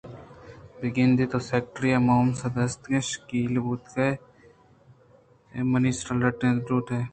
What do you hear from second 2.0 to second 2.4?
مومس